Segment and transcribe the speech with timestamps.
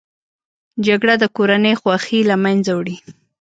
[0.85, 2.97] جګړه د کورنۍ خوښۍ له منځه وړي